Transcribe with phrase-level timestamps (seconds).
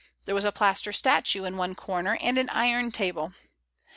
[0.25, 3.35] There was a plaster statue in one comer, and an iron table.